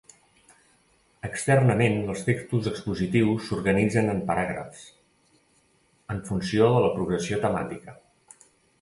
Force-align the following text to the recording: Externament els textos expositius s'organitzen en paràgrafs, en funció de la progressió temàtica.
Externament 1.27 1.99
els 2.13 2.23
textos 2.29 2.71
expositius 2.73 3.45
s'organitzen 3.51 4.11
en 4.15 4.25
paràgrafs, 4.33 4.83
en 6.17 6.27
funció 6.33 6.75
de 6.79 6.85
la 6.89 6.93
progressió 7.01 7.43
temàtica. 7.49 8.01